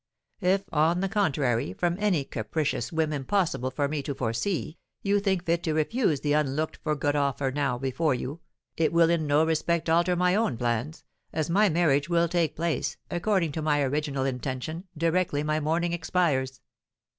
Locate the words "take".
12.27-12.55